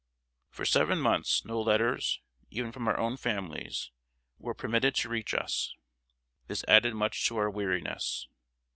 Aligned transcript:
For 0.49 0.65
seven 0.65 0.97
months 0.97 1.45
no 1.45 1.61
letters, 1.61 2.21
even 2.49 2.71
from 2.71 2.87
our 2.87 2.97
own 2.99 3.17
families, 3.17 3.91
were 4.39 4.55
permitted 4.55 4.95
to 4.95 5.09
reach 5.09 5.31
us. 5.35 5.75
This 6.47 6.65
added 6.67 6.95
much 6.95 7.27
to 7.27 7.37
our 7.37 7.51
weariness. 7.51 8.27